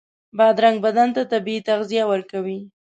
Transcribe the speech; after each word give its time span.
بادرنګ 0.37 0.77
بدن 0.85 1.09
ته 1.15 1.21
طبعي 1.31 1.57
تغذیه 1.67 2.03
ورکوي. 2.11 2.59